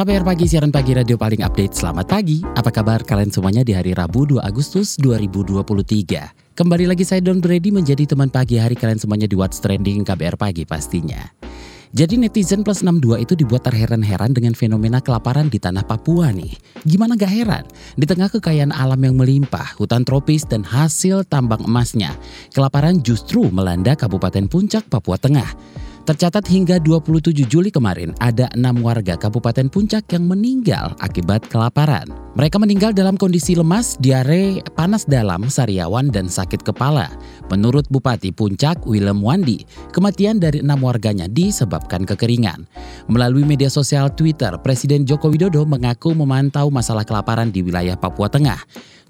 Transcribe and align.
KBR 0.00 0.24
Pagi, 0.24 0.48
siaran 0.48 0.72
pagi 0.72 0.96
radio 0.96 1.20
paling 1.20 1.44
update. 1.44 1.76
Selamat 1.76 2.08
pagi, 2.08 2.40
apa 2.56 2.72
kabar 2.72 3.04
kalian 3.04 3.28
semuanya 3.28 3.60
di 3.60 3.76
hari 3.76 3.92
Rabu 3.92 4.24
2 4.24 4.40
Agustus 4.40 4.96
2023. 4.96 6.56
Kembali 6.56 6.88
lagi 6.88 7.04
saya 7.04 7.20
Don 7.20 7.36
Brady 7.36 7.68
menjadi 7.68 8.08
teman 8.08 8.32
pagi 8.32 8.56
hari 8.56 8.80
kalian 8.80 8.96
semuanya 8.96 9.28
di 9.28 9.36
What's 9.36 9.60
Trending 9.60 10.08
KBR 10.08 10.40
Pagi 10.40 10.64
pastinya. 10.64 11.20
Jadi 11.92 12.16
netizen 12.16 12.64
plus 12.64 12.80
62 12.80 13.28
itu 13.28 13.36
dibuat 13.36 13.68
terheran-heran 13.68 14.32
dengan 14.32 14.56
fenomena 14.56 15.04
kelaparan 15.04 15.52
di 15.52 15.60
tanah 15.60 15.84
Papua 15.84 16.32
nih. 16.32 16.56
Gimana 16.80 17.12
gak 17.12 17.32
heran? 17.36 17.68
Di 17.92 18.08
tengah 18.08 18.32
kekayaan 18.32 18.72
alam 18.72 19.04
yang 19.04 19.20
melimpah, 19.20 19.76
hutan 19.76 20.08
tropis 20.08 20.48
dan 20.48 20.64
hasil 20.64 21.28
tambang 21.28 21.60
emasnya, 21.68 22.16
kelaparan 22.56 23.04
justru 23.04 23.52
melanda 23.52 23.92
Kabupaten 23.92 24.48
Puncak, 24.48 24.88
Papua 24.88 25.20
Tengah. 25.20 25.52
Tercatat 26.10 26.42
hingga 26.50 26.82
27 26.82 27.46
Juli 27.46 27.70
kemarin 27.70 28.10
ada 28.18 28.50
enam 28.58 28.82
warga 28.82 29.14
Kabupaten 29.14 29.70
Puncak 29.70 30.10
yang 30.10 30.26
meninggal 30.26 30.90
akibat 30.98 31.46
kelaparan. 31.46 32.02
Mereka 32.34 32.58
meninggal 32.58 32.90
dalam 32.90 33.14
kondisi 33.14 33.54
lemas, 33.54 33.94
diare, 34.02 34.58
panas 34.74 35.06
dalam, 35.06 35.46
sariawan, 35.46 36.10
dan 36.10 36.26
sakit 36.26 36.66
kepala. 36.66 37.06
Menurut 37.46 37.86
Bupati 37.94 38.34
Puncak, 38.34 38.90
Willem 38.90 39.22
Wandi, 39.22 39.62
kematian 39.94 40.42
dari 40.42 40.66
enam 40.66 40.82
warganya 40.82 41.30
disebabkan 41.30 42.02
kekeringan. 42.02 42.66
Melalui 43.06 43.46
media 43.46 43.70
sosial 43.70 44.10
Twitter, 44.10 44.58
Presiden 44.66 45.06
Joko 45.06 45.30
Widodo 45.30 45.62
mengaku 45.62 46.10
memantau 46.10 46.74
masalah 46.74 47.06
kelaparan 47.06 47.54
di 47.54 47.62
wilayah 47.62 47.94
Papua 47.94 48.26
Tengah. 48.26 48.58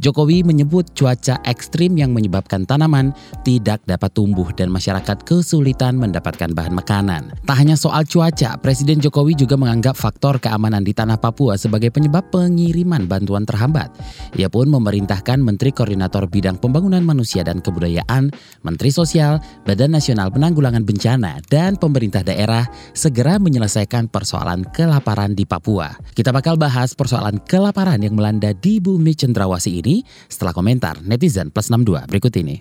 Jokowi 0.01 0.41
menyebut 0.41 0.97
cuaca 0.97 1.37
ekstrim 1.45 1.93
yang 1.93 2.17
menyebabkan 2.17 2.65
tanaman 2.65 3.13
tidak 3.45 3.85
dapat 3.85 4.09
tumbuh 4.17 4.49
dan 4.57 4.73
masyarakat 4.73 5.29
kesulitan 5.29 6.01
mendapatkan 6.01 6.57
bahan 6.57 6.73
makanan. 6.73 7.37
Tak 7.45 7.57
hanya 7.61 7.77
soal 7.77 8.09
cuaca, 8.09 8.57
Presiden 8.65 8.97
Jokowi 8.97 9.37
juga 9.37 9.61
menganggap 9.61 9.93
faktor 9.93 10.41
keamanan 10.41 10.89
di 10.89 10.97
tanah 10.97 11.21
Papua 11.21 11.61
sebagai 11.61 11.93
penyebab 11.93 12.33
pengiriman 12.33 13.05
bantuan 13.05 13.45
terhambat. 13.45 13.93
Ia 14.41 14.49
pun 14.49 14.73
memerintahkan 14.73 15.37
Menteri 15.37 15.69
Koordinator 15.69 16.25
Bidang 16.33 16.57
Pembangunan 16.57 17.05
Manusia 17.05 17.45
dan 17.45 17.61
Kebudayaan, 17.61 18.33
Menteri 18.65 18.89
Sosial, 18.89 19.37
Badan 19.69 19.93
Nasional 19.93 20.33
Penanggulangan 20.33 20.81
Bencana, 20.81 21.45
dan 21.53 21.77
pemerintah 21.77 22.25
daerah 22.25 22.65
segera 22.97 23.37
menyelesaikan 23.37 24.09
persoalan 24.09 24.65
kelaparan 24.73 25.37
di 25.37 25.45
Papua. 25.45 25.93
Kita 26.17 26.33
bakal 26.33 26.57
bahas 26.57 26.97
persoalan 26.97 27.37
kelaparan 27.45 28.01
yang 28.01 28.17
melanda 28.17 28.57
di 28.57 28.81
bumi 28.81 29.13
cendrawasih 29.13 29.85
ini 29.85 29.90
setelah 30.31 30.55
komentar 30.55 31.03
netizen 31.03 31.51
plus 31.51 31.69
62 31.73 32.07
berikut 32.11 32.35
ini. 32.39 32.57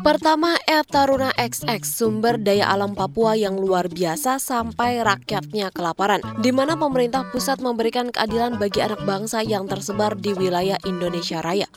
Pertama, 0.00 0.56
Ed 0.64 0.88
Taruna 0.88 1.28
XX, 1.36 1.84
sumber 1.84 2.40
daya 2.40 2.72
alam 2.72 2.96
Papua 2.96 3.36
yang 3.36 3.60
luar 3.60 3.92
biasa 3.92 4.40
sampai 4.40 5.04
rakyatnya 5.04 5.68
kelaparan, 5.68 6.24
di 6.40 6.48
mana 6.50 6.80
pemerintah 6.80 7.28
pusat 7.28 7.60
memberikan 7.60 8.08
keadilan 8.08 8.56
bagi 8.56 8.80
anak 8.80 9.04
bangsa 9.04 9.44
yang 9.44 9.68
tersebar 9.68 10.16
di 10.16 10.32
wilayah 10.32 10.80
Indonesia 10.88 11.44
Raya. 11.44 11.68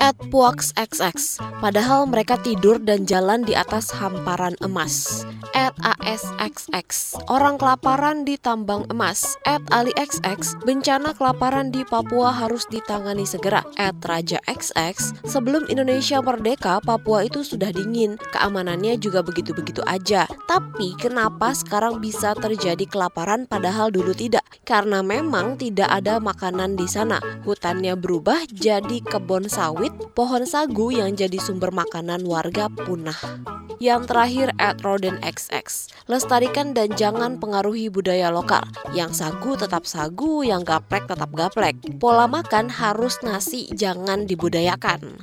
At 0.00 0.16
Puax 0.32 0.72
XX, 0.78 1.42
padahal 1.60 2.08
mereka 2.08 2.40
tidur 2.40 2.80
dan 2.80 3.04
jalan 3.04 3.44
di 3.44 3.52
atas 3.52 3.92
hamparan 3.92 4.56
emas. 4.64 5.26
At 5.52 5.74
ASXX, 5.82 7.18
orang 7.28 7.58
kelaparan 7.58 8.22
di 8.22 8.38
tambang 8.38 8.86
emas. 8.88 9.34
At 9.44 9.60
Ali 9.74 9.92
XX, 9.98 10.40
bencana 10.64 11.12
kelaparan 11.12 11.74
di 11.74 11.82
Papua 11.84 12.30
harus 12.30 12.64
ditangani 12.70 13.26
segera. 13.28 13.66
At 13.74 14.00
Raja 14.00 14.38
XX, 14.48 15.18
sebelum 15.28 15.66
Indonesia 15.68 16.22
merdeka, 16.22 16.78
Papua 16.80 17.26
itu 17.26 17.42
sudah 17.42 17.74
dingin, 17.74 18.16
keamanannya 18.32 18.96
juga 19.02 19.20
begitu-begitu 19.20 19.82
aja. 19.84 20.24
Tapi 20.46 20.94
kenapa 20.96 21.52
sekarang 21.52 21.98
bisa 22.00 22.32
terjadi 22.38 22.86
kelaparan 22.88 23.44
padahal 23.44 23.92
dulu 23.92 24.14
tidak? 24.14 24.46
Karena 24.64 25.02
memang 25.04 25.58
tidak 25.60 25.88
ada 25.90 26.22
makanan 26.22 26.76
di 26.78 26.86
sana. 26.88 27.20
Hutannya 27.44 27.96
berubah 27.96 28.46
jadi 28.52 29.02
kebun 29.04 29.48
sawit, 29.48 29.67
pohon 30.14 30.44
sagu 30.46 30.92
yang 30.92 31.16
jadi 31.16 31.36
sumber 31.40 31.72
makanan 31.72 32.24
warga 32.24 32.68
punah. 32.72 33.16
Yang 33.78 34.10
terakhir 34.10 34.48
at 34.58 34.82
Roden 34.82 35.22
XX, 35.22 35.64
lestarikan 36.10 36.74
dan 36.74 36.90
jangan 36.98 37.38
pengaruhi 37.38 37.86
budaya 37.86 38.28
lokal. 38.34 38.66
Yang 38.90 39.22
sagu 39.22 39.54
tetap 39.54 39.86
sagu, 39.86 40.42
yang 40.42 40.66
gaplek 40.66 41.06
tetap 41.06 41.30
gaplek. 41.30 41.78
Pola 42.02 42.26
makan 42.26 42.74
harus 42.74 43.22
nasi, 43.22 43.70
jangan 43.70 44.26
dibudayakan. 44.26 45.22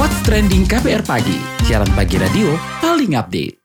What's 0.00 0.16
Trending 0.24 0.64
KBR 0.64 1.04
Pagi, 1.04 1.36
siaran 1.68 1.92
pagi 1.92 2.16
radio 2.16 2.56
paling 2.80 3.12
update. 3.20 3.59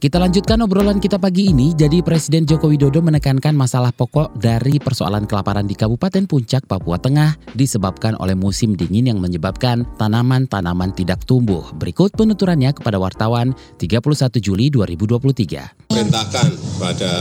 Kita 0.00 0.16
lanjutkan 0.16 0.64
obrolan 0.64 0.96
kita 0.96 1.20
pagi 1.20 1.52
ini. 1.52 1.76
Jadi 1.76 2.00
Presiden 2.00 2.48
Joko 2.48 2.72
Widodo 2.72 3.04
menekankan 3.04 3.52
masalah 3.52 3.92
pokok 3.92 4.32
dari 4.32 4.80
persoalan 4.80 5.28
kelaparan 5.28 5.68
di 5.68 5.76
Kabupaten 5.76 6.24
Puncak, 6.24 6.64
Papua 6.64 6.96
Tengah 6.96 7.36
disebabkan 7.52 8.16
oleh 8.16 8.32
musim 8.32 8.72
dingin 8.72 9.12
yang 9.12 9.20
menyebabkan 9.20 9.84
tanaman-tanaman 10.00 10.96
tidak 10.96 11.20
tumbuh. 11.28 11.68
Berikut 11.76 12.16
penuturannya 12.16 12.72
kepada 12.72 12.96
wartawan 12.96 13.52
31 13.76 14.40
Juli 14.40 14.72
2023. 14.72 15.92
Perintahkan 15.92 16.48
pada 16.80 17.12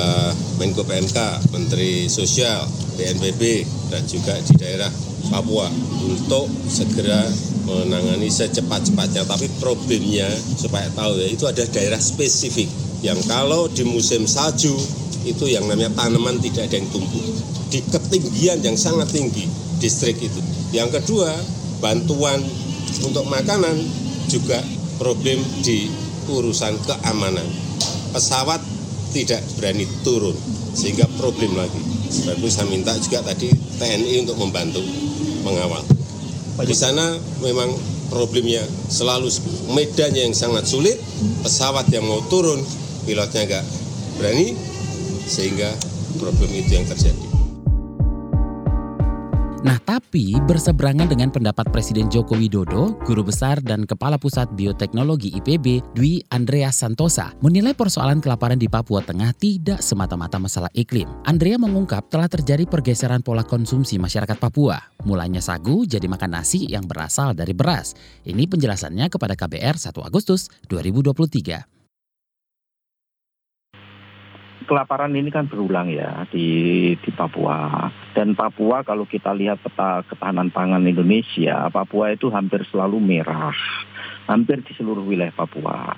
Menko 0.56 0.88
PMK, 0.88 1.52
Menteri 1.52 2.08
Sosial, 2.08 2.64
BNPB, 2.96 3.68
dan 3.92 4.08
juga 4.08 4.40
di 4.40 4.56
daerah 4.56 4.88
Papua 5.28 5.68
untuk 6.08 6.48
segera 6.72 7.28
menangani 7.70 8.28
secepat-cepatnya. 8.28 9.24
Tapi 9.30 9.48
problemnya 9.62 10.28
supaya 10.58 10.90
tahu 10.98 11.22
ya 11.22 11.28
itu 11.30 11.46
ada 11.46 11.64
daerah 11.70 12.02
spesifik 12.02 12.68
yang 13.06 13.20
kalau 13.30 13.70
di 13.72 13.88
musim 13.88 14.28
salju 14.28 14.76
itu 15.24 15.46
yang 15.48 15.68
namanya 15.68 15.92
tanaman 15.96 16.40
tidak 16.40 16.68
ada 16.72 16.76
yang 16.80 16.90
tumbuh 16.92 17.24
di 17.70 17.80
ketinggian 17.86 18.60
yang 18.66 18.76
sangat 18.76 19.14
tinggi 19.14 19.46
distrik 19.80 20.18
itu. 20.20 20.42
Yang 20.74 21.02
kedua 21.02 21.32
bantuan 21.80 22.42
untuk 23.06 23.24
makanan 23.30 23.78
juga 24.28 24.60
problem 25.00 25.40
di 25.64 25.88
urusan 26.30 26.76
keamanan. 26.86 27.46
Pesawat 28.14 28.62
tidak 29.14 29.42
berani 29.58 29.86
turun 30.06 30.36
sehingga 30.74 31.06
problem 31.18 31.58
lagi. 31.58 31.82
Itu 32.10 32.50
saya 32.50 32.66
minta 32.70 32.94
juga 32.98 33.22
tadi 33.22 33.54
TNI 33.78 34.26
untuk 34.26 34.38
membantu 34.42 34.82
mengawal. 35.46 35.99
Di 36.60 36.76
sana 36.76 37.16
memang 37.40 37.72
problemnya 38.12 38.66
selalu 38.92 39.32
medannya 39.72 40.28
yang 40.28 40.36
sangat 40.36 40.68
sulit, 40.68 40.98
pesawat 41.46 41.88
yang 41.94 42.04
mau 42.04 42.20
turun, 42.28 42.60
pilotnya 43.06 43.48
nggak 43.48 43.66
berani, 44.20 44.58
sehingga 45.30 45.72
problem 46.20 46.52
itu 46.52 46.76
yang 46.76 46.84
terjadi. 46.90 47.29
Nah, 49.60 49.76
tapi 49.84 50.40
berseberangan 50.48 51.12
dengan 51.12 51.28
pendapat 51.36 51.68
Presiden 51.68 52.08
Joko 52.08 52.40
Widodo, 52.40 52.96
Guru 53.04 53.28
Besar 53.28 53.60
dan 53.60 53.84
Kepala 53.84 54.16
Pusat 54.16 54.56
Bioteknologi 54.56 55.36
IPB 55.36 55.84
Dwi 55.92 56.24
Andreas 56.32 56.80
Santosa 56.80 57.36
menilai 57.44 57.76
persoalan 57.76 58.24
kelaparan 58.24 58.56
di 58.56 58.72
Papua 58.72 59.04
Tengah 59.04 59.36
tidak 59.36 59.84
semata-mata 59.84 60.40
masalah 60.40 60.72
iklim. 60.72 61.12
Andrea 61.28 61.60
mengungkap 61.60 62.08
telah 62.08 62.32
terjadi 62.32 62.64
pergeseran 62.72 63.20
pola 63.20 63.44
konsumsi 63.44 64.00
masyarakat 64.00 64.40
Papua. 64.40 64.80
Mulanya 65.04 65.44
sagu 65.44 65.84
jadi 65.84 66.08
makan 66.08 66.40
nasi 66.40 66.64
yang 66.64 66.88
berasal 66.88 67.36
dari 67.36 67.52
beras. 67.52 68.00
Ini 68.24 68.48
penjelasannya 68.48 69.12
kepada 69.12 69.36
KBR 69.36 69.76
1 69.76 69.92
Agustus 70.08 70.48
2023 70.72 71.79
kelaparan 74.70 75.18
ini 75.18 75.34
kan 75.34 75.50
berulang 75.50 75.90
ya 75.90 76.30
di 76.30 76.94
di 76.94 77.10
Papua 77.10 77.90
dan 78.14 78.38
Papua 78.38 78.86
kalau 78.86 79.10
kita 79.10 79.34
lihat 79.34 79.66
peta 79.66 80.06
ketahanan 80.06 80.54
pangan 80.54 80.86
Indonesia 80.86 81.74
Papua 81.74 82.14
itu 82.14 82.30
hampir 82.30 82.62
selalu 82.70 83.02
merah 83.02 83.58
hampir 84.30 84.62
di 84.62 84.78
seluruh 84.78 85.02
wilayah 85.02 85.34
Papua 85.34 85.98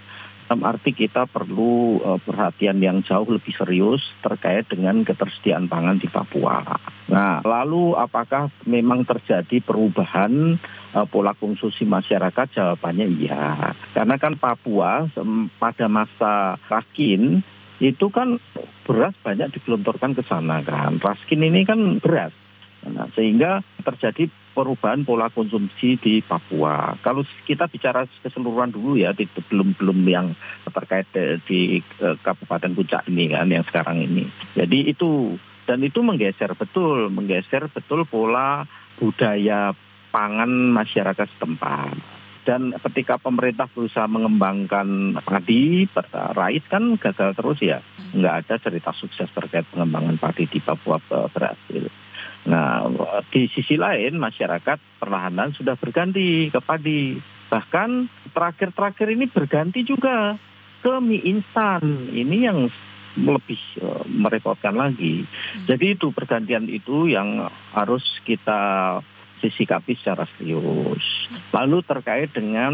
dalam 0.52 0.68
arti 0.68 0.92
kita 0.92 1.32
perlu 1.32 2.04
uh, 2.04 2.20
perhatian 2.20 2.84
yang 2.84 3.00
jauh 3.08 3.24
lebih 3.24 3.56
serius 3.56 4.04
terkait 4.20 4.68
dengan 4.68 5.00
ketersediaan 5.08 5.72
pangan 5.72 5.96
di 5.96 6.12
Papua. 6.12 6.76
Nah, 7.08 7.40
lalu 7.40 7.96
apakah 7.96 8.52
memang 8.68 9.08
terjadi 9.08 9.64
perubahan 9.64 10.60
uh, 10.92 11.08
pola 11.08 11.32
konsumsi 11.40 11.88
masyarakat 11.88 12.52
jawabannya 12.52 13.08
iya. 13.16 13.72
Karena 13.96 14.20
kan 14.20 14.36
Papua 14.36 15.08
pada 15.56 15.88
masa 15.88 16.60
Raskin 16.68 17.40
itu 17.82 18.14
kan 18.14 18.38
beras 18.86 19.18
banyak 19.26 19.58
digelontorkan 19.58 20.14
ke 20.14 20.22
sana 20.30 20.62
kan. 20.62 21.02
Raskin 21.02 21.42
ini 21.42 21.66
kan 21.66 21.98
beras. 21.98 22.30
Nah, 22.82 23.10
sehingga 23.14 23.62
terjadi 23.86 24.30
perubahan 24.58 25.06
pola 25.06 25.30
konsumsi 25.30 26.02
di 26.02 26.22
Papua. 26.26 26.98
Kalau 27.06 27.22
kita 27.46 27.70
bicara 27.70 28.10
keseluruhan 28.26 28.74
dulu 28.74 28.98
ya, 28.98 29.14
di, 29.14 29.30
belum 29.30 29.78
belum 29.78 30.02
yang 30.06 30.34
terkait 30.66 31.06
di, 31.14 31.22
di 31.46 31.60
uh, 32.02 32.18
Kabupaten 32.22 32.74
Puncak 32.74 33.06
ini 33.10 33.30
kan 33.30 33.50
yang 33.54 33.66
sekarang 33.70 34.02
ini. 34.02 34.26
Jadi 34.58 34.90
itu 34.90 35.38
dan 35.70 35.86
itu 35.86 36.02
menggeser 36.02 36.58
betul, 36.58 37.14
menggeser 37.14 37.70
betul 37.70 38.06
pola 38.10 38.66
budaya 38.98 39.78
pangan 40.10 40.50
masyarakat 40.74 41.28
setempat. 41.38 42.21
Dan 42.42 42.74
ketika 42.74 43.22
pemerintah 43.22 43.70
berusaha 43.70 44.10
mengembangkan 44.10 45.22
padi, 45.22 45.86
rais 46.34 46.66
kan 46.66 46.98
gagal 46.98 47.38
terus 47.38 47.60
ya. 47.62 47.80
Nggak 48.18 48.36
ada 48.46 48.56
cerita 48.58 48.92
sukses 48.98 49.30
terkait 49.30 49.70
pengembangan 49.70 50.18
padi 50.18 50.50
di 50.50 50.58
Papua 50.58 50.98
berhasil. 51.06 51.86
Nah, 52.50 52.90
di 53.30 53.46
sisi 53.54 53.78
lain 53.78 54.18
masyarakat 54.18 54.98
perlahan 54.98 55.54
sudah 55.54 55.78
berganti 55.78 56.50
ke 56.50 56.58
padi. 56.58 57.22
Bahkan 57.54 57.90
terakhir-terakhir 58.34 59.08
ini 59.14 59.26
berganti 59.30 59.86
juga 59.86 60.34
ke 60.82 60.94
mie 60.98 61.22
instan. 61.22 62.10
Ini 62.10 62.38
yang 62.50 62.60
lebih 63.20 63.60
uh, 63.84 64.08
merepotkan 64.08 64.74
lagi. 64.74 65.28
Jadi 65.68 66.00
itu 66.00 66.16
pergantian 66.16 66.66
itu 66.72 67.12
yang 67.12 67.52
harus 67.76 68.04
kita 68.24 68.98
disikapi 69.42 69.98
secara 69.98 70.30
serius. 70.38 71.02
Lalu 71.52 71.82
terkait 71.84 72.30
dengan 72.32 72.72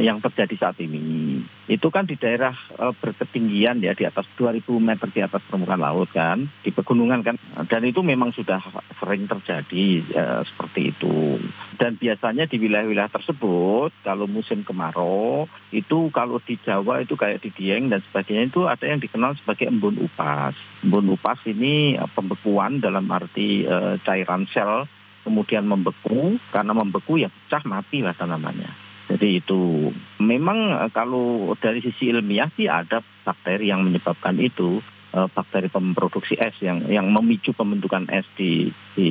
yang 0.00 0.18
terjadi 0.24 0.56
saat 0.56 0.80
ini, 0.80 1.44
itu 1.68 1.88
kan 1.92 2.08
di 2.08 2.16
daerah 2.16 2.56
e, 2.74 2.96
berketinggian 2.96 3.84
ya 3.84 3.92
di 3.92 4.08
atas 4.08 4.24
2000 4.40 4.64
meter 4.80 5.08
di 5.12 5.20
atas 5.20 5.44
permukaan 5.46 5.84
laut 5.84 6.08
kan, 6.10 6.48
di 6.64 6.72
pegunungan 6.72 7.20
kan, 7.20 7.36
dan 7.68 7.82
itu 7.84 8.00
memang 8.00 8.32
sudah 8.32 8.58
sering 8.98 9.28
terjadi 9.28 9.86
e, 10.02 10.22
seperti 10.48 10.96
itu. 10.96 11.38
Dan 11.76 12.00
biasanya 12.00 12.48
di 12.48 12.56
wilayah-wilayah 12.58 13.12
tersebut, 13.12 13.92
kalau 14.02 14.26
musim 14.26 14.64
kemarau, 14.64 15.46
itu 15.70 16.08
kalau 16.10 16.40
di 16.42 16.56
Jawa 16.64 17.04
itu 17.04 17.14
kayak 17.14 17.44
di 17.44 17.52
Dieng 17.52 17.92
dan 17.92 18.00
sebagainya 18.08 18.50
itu 18.50 18.66
ada 18.66 18.82
yang 18.88 18.98
dikenal 18.98 19.36
sebagai 19.38 19.68
embun 19.68 20.00
upas. 20.00 20.56
Embun 20.82 21.12
upas 21.14 21.38
ini 21.44 21.94
e, 21.94 22.04
pembekuan 22.16 22.80
dalam 22.80 23.06
arti 23.12 23.62
cairan 24.04 24.48
sel 24.50 24.88
kemudian 25.28 25.68
membeku, 25.68 26.40
karena 26.48 26.72
membeku 26.72 27.20
ya 27.20 27.28
pecah 27.28 27.60
mati 27.68 28.00
lah 28.00 28.16
tanamannya. 28.16 28.88
Jadi 29.08 29.40
itu 29.40 29.92
memang 30.20 30.88
eh, 30.88 30.90
kalau 30.92 31.52
dari 31.60 31.84
sisi 31.84 32.08
ilmiah 32.08 32.48
sih 32.56 32.68
ada 32.68 33.04
bakteri 33.24 33.68
yang 33.68 33.84
menyebabkan 33.84 34.40
itu 34.40 34.80
eh, 35.12 35.28
bakteri 35.28 35.68
pemproduksi 35.68 36.36
es 36.40 36.56
yang 36.64 36.88
yang 36.88 37.08
memicu 37.12 37.52
pembentukan 37.52 38.08
es 38.08 38.24
di 38.36 38.72
di 38.96 39.08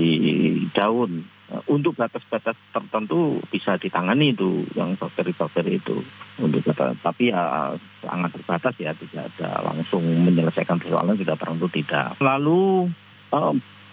daun. 0.74 1.26
Eh, 1.48 1.64
untuk 1.74 1.98
batas-batas 1.98 2.58
tertentu 2.70 3.42
bisa 3.50 3.82
ditangani 3.82 4.38
itu 4.38 4.70
yang 4.78 4.94
bakteri-bakteri 4.98 5.82
itu. 5.82 6.06
Untuk 6.38 6.62
tapi 6.78 7.34
ya 7.34 7.74
sangat 8.06 8.38
terbatas 8.38 8.74
ya 8.78 8.94
tidak 8.94 9.34
ada 9.34 9.66
langsung 9.66 10.06
menyelesaikan 10.06 10.78
persoalan 10.78 11.18
sudah 11.18 11.34
tertentu 11.34 11.68
tidak. 11.74 12.22
Lalu 12.22 12.94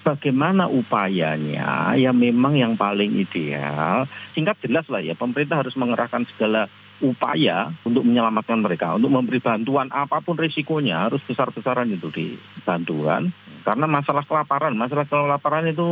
bagaimana 0.04 0.68
upayanya? 0.68 1.96
Ya 1.96 2.12
memang 2.12 2.54
yang 2.54 2.76
paling 2.76 3.16
ideal 3.16 4.04
singkat 4.36 4.60
jelas 4.60 4.84
lah 4.92 5.00
ya 5.00 5.16
pemerintah 5.16 5.64
harus 5.64 5.74
mengerahkan 5.74 6.28
segala 6.36 6.68
upaya 7.02 7.74
untuk 7.82 8.06
menyelamatkan 8.06 8.62
mereka 8.62 8.94
untuk 8.94 9.10
memberi 9.10 9.42
bantuan 9.42 9.90
apa 9.90 10.22
pun 10.22 10.38
risikonya 10.38 11.10
harus 11.10 11.24
besar-besaran 11.26 11.90
itu 11.90 12.12
di 12.12 12.26
bantuan. 12.62 13.32
Karena 13.64 13.88
masalah 13.88 14.28
kelaparan 14.28 14.76
masalah 14.76 15.08
kelaparan 15.08 15.72
itu 15.72 15.86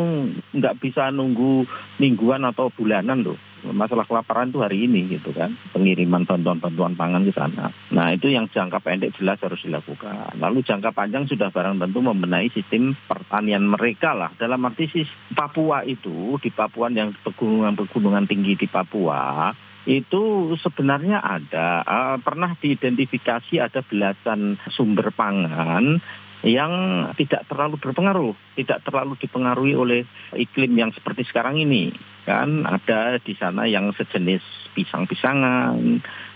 nggak 0.53 0.77
bisa 0.79 1.09
nunggu 1.09 1.65
mingguan 1.97 2.45
atau 2.45 2.69
bulanan 2.69 3.25
loh 3.25 3.41
masalah 3.71 4.03
kelaparan 4.03 4.51
itu 4.51 4.59
hari 4.59 4.91
ini 4.91 5.07
gitu 5.19 5.31
kan 5.31 5.55
pengiriman 5.71 6.27
bantuan-bantuan 6.27 6.99
pangan 6.99 7.23
ke 7.23 7.33
sana. 7.35 7.71
Nah 7.95 8.11
itu 8.11 8.27
yang 8.33 8.51
jangka 8.51 8.83
pendek 8.83 9.15
jelas 9.15 9.39
harus 9.39 9.63
dilakukan. 9.63 10.35
Lalu 10.43 10.67
jangka 10.67 10.91
panjang 10.91 11.31
sudah 11.31 11.55
barang 11.55 11.79
tentu 11.79 11.99
membenahi 12.03 12.51
sistem 12.51 12.99
pertanian 13.07 13.63
mereka 13.63 14.13
lah. 14.17 14.35
Dalam 14.35 14.59
arti 14.67 14.91
Papua 15.31 15.87
itu 15.87 16.37
di 16.43 16.51
Papua 16.51 16.91
yang 16.91 17.15
pegunungan-pegunungan 17.23 18.27
tinggi 18.27 18.59
di 18.59 18.67
Papua 18.67 19.55
itu 19.83 20.55
sebenarnya 20.63 21.19
ada 21.19 21.83
uh, 21.83 22.17
pernah 22.23 22.55
diidentifikasi 22.55 23.59
ada 23.59 23.83
belasan 23.83 24.55
sumber 24.71 25.11
pangan 25.11 25.99
yang 26.43 26.73
tidak 27.15 27.47
terlalu 27.47 27.79
berpengaruh, 27.79 28.35
tidak 28.59 28.83
terlalu 28.83 29.15
dipengaruhi 29.19 29.75
oleh 29.79 30.01
iklim 30.35 30.75
yang 30.75 30.91
seperti 30.91 31.23
sekarang 31.27 31.59
ini. 31.59 31.95
Kan 32.27 32.67
ada 32.67 33.19
di 33.19 33.35
sana 33.39 33.67
yang 33.67 33.95
sejenis 33.95 34.43
pisang-pisangan, 34.75 35.79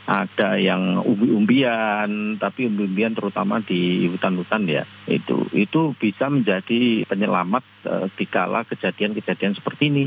ada 0.06 0.58
yang 0.58 1.02
umbi-umbian, 1.02 2.38
tapi 2.38 2.70
umbi-umbian 2.70 3.18
terutama 3.18 3.58
di 3.62 4.06
hutan-hutan 4.06 4.62
ya. 4.70 4.86
Itu 5.10 5.50
itu 5.50 5.94
bisa 5.98 6.30
menjadi 6.30 7.02
penyelamat 7.06 7.64
uh, 7.86 8.06
dikala 8.14 8.62
kejadian-kejadian 8.70 9.58
seperti 9.58 9.90
ini. 9.90 10.04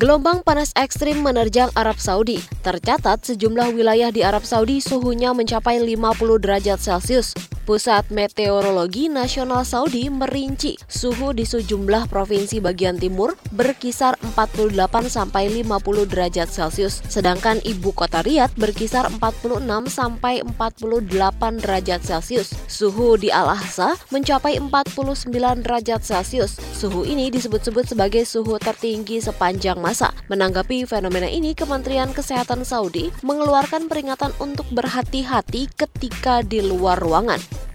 Gelombang 0.00 0.40
panas 0.40 0.72
ekstrim 0.80 1.20
menerjang 1.20 1.68
Arab 1.76 2.00
Saudi. 2.00 2.40
Tercatat 2.64 3.20
sejumlah 3.20 3.76
wilayah 3.76 4.08
di 4.08 4.24
Arab 4.24 4.48
Saudi 4.48 4.80
suhunya 4.80 5.36
mencapai 5.36 5.76
50 5.76 6.40
derajat 6.40 6.80
Celcius. 6.80 7.36
Pusat 7.68 8.08
Meteorologi 8.08 9.12
Nasional 9.12 9.62
Saudi 9.68 10.08
merinci 10.08 10.74
suhu 10.88 11.36
di 11.36 11.44
sejumlah 11.44 12.08
provinsi 12.08 12.58
bagian 12.58 12.96
timur 12.96 13.36
berkisar 13.52 14.16
48 14.34 14.74
sampai 15.06 15.52
50 15.62 16.08
derajat 16.08 16.48
Celcius, 16.50 17.04
sedangkan 17.06 17.60
ibu 17.62 17.92
kota 17.94 18.24
Riyadh 18.24 18.56
berkisar 18.56 19.06
46 19.12 19.68
sampai 19.86 20.40
48 20.42 21.62
derajat 21.62 22.00
Celcius. 22.00 22.56
Suhu 22.66 23.20
di 23.20 23.28
Al-Ahsa 23.28 23.94
mencapai 24.08 24.58
49 24.58 25.30
derajat 25.62 26.00
Celcius. 26.00 26.56
Suhu 26.74 27.04
ini 27.04 27.28
disebut-sebut 27.28 27.86
sebagai 27.86 28.24
suhu 28.24 28.56
tertinggi 28.56 29.20
sepanjang 29.20 29.76
masa. 29.78 29.89
Menanggapi 30.30 30.86
fenomena 30.86 31.26
ini, 31.26 31.54
Kementerian 31.54 32.14
Kesehatan 32.14 32.62
Saudi 32.62 33.10
mengeluarkan 33.26 33.90
peringatan 33.90 34.30
untuk 34.38 34.66
berhati-hati 34.70 35.70
ketika 35.74 36.46
di 36.46 36.62
luar 36.62 36.98
ruangan. 36.98 37.69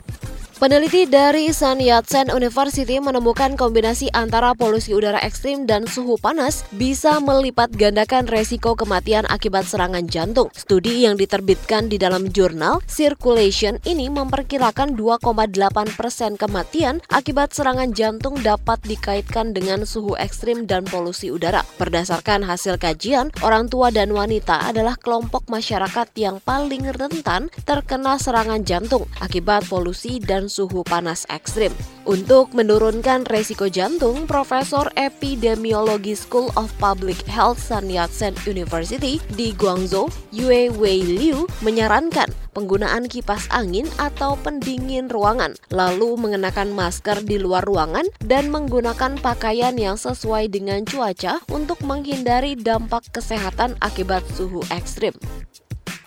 Peneliti 0.55 1.03
dari 1.03 1.51
Sun 1.51 1.83
Yat-sen 1.83 2.31
University 2.31 2.95
menemukan 3.03 3.59
kombinasi 3.59 4.07
antara 4.15 4.55
polusi 4.55 4.95
udara 4.95 5.19
ekstrim 5.19 5.67
dan 5.67 5.83
suhu 5.83 6.15
panas 6.15 6.63
bisa 6.71 7.19
melipat 7.19 7.75
gandakan 7.75 8.23
resiko 8.23 8.71
kematian 8.71 9.27
akibat 9.27 9.67
serangan 9.67 10.07
jantung. 10.07 10.47
Studi 10.55 11.03
yang 11.03 11.19
diterbitkan 11.19 11.91
di 11.91 11.99
dalam 11.99 12.31
jurnal 12.31 12.79
Circulation 12.87 13.83
ini 13.83 14.07
memperkirakan 14.07 14.95
2,8 14.95 15.91
persen 15.99 16.39
kematian 16.39 17.03
akibat 17.11 17.51
serangan 17.51 17.91
jantung 17.91 18.39
dapat 18.39 18.79
dikaitkan 18.87 19.51
dengan 19.51 19.83
suhu 19.83 20.15
ekstrim 20.15 20.63
dan 20.63 20.87
polusi 20.87 21.35
udara. 21.35 21.67
Berdasarkan 21.75 22.47
hasil 22.47 22.79
kajian, 22.79 23.27
orang 23.43 23.67
tua 23.67 23.91
dan 23.91 24.15
wanita 24.15 24.71
adalah 24.71 24.95
kelompok 24.95 25.51
masyarakat 25.51 26.07
yang 26.15 26.39
paling 26.39 26.87
rentan 26.95 27.51
terkena 27.67 28.15
serangan 28.15 28.63
jantung 28.63 29.03
akibat 29.19 29.67
polusi 29.67 30.23
suhu 30.47 30.85
panas 30.85 31.25
ekstrim. 31.27 31.73
Untuk 32.05 32.53
menurunkan 32.53 33.25
resiko 33.25 33.65
jantung, 33.65 34.29
Profesor 34.29 34.93
Epidemiologi 34.93 36.13
School 36.13 36.53
of 36.53 36.69
Public 36.77 37.17
Health 37.25 37.57
Sun 37.57 37.89
Yat-sen 37.89 38.37
University 38.45 39.17
di 39.33 39.51
Guangzhou, 39.57 40.09
Yue 40.29 40.69
Wei 40.69 41.01
Liu, 41.01 41.49
menyarankan 41.65 42.29
penggunaan 42.55 43.11
kipas 43.11 43.51
angin 43.51 43.89
atau 43.99 44.39
pendingin 44.39 45.11
ruangan, 45.11 45.59
lalu 45.73 46.15
mengenakan 46.15 46.71
masker 46.71 47.25
di 47.27 47.35
luar 47.35 47.67
ruangan 47.67 48.07
dan 48.23 48.47
menggunakan 48.47 49.19
pakaian 49.19 49.75
yang 49.75 49.99
sesuai 49.99 50.47
dengan 50.47 50.87
cuaca 50.87 51.43
untuk 51.51 51.83
menghindari 51.83 52.55
dampak 52.55 53.03
kesehatan 53.11 53.75
akibat 53.83 54.23
suhu 54.31 54.63
ekstrim. 54.71 55.11